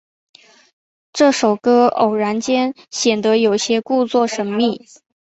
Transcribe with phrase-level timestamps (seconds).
[1.13, 4.81] 这首歌偶然间显得有些故作神秘。